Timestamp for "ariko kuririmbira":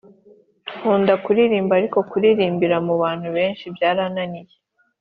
1.79-2.77